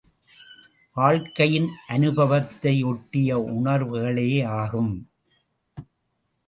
[0.95, 4.93] வாழ்க்கையின் அனுபவத்தையொட்டிய உணர்வுகளேயாகும்.